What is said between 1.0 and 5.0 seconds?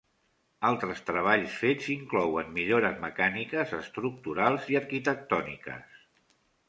treballs fets inclouen millores mecàniques, estructurals i